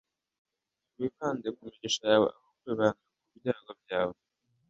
wibande 0.97 1.47
ku 1.55 1.59
migisha 1.69 2.01
yawe, 2.11 2.27
aho 2.35 2.43
kwibanda 2.57 2.87
ku 3.27 3.33
byago 3.39 3.71
byawe 3.81 4.17